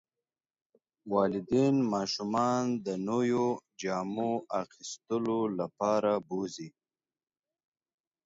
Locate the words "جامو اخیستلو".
3.81-5.39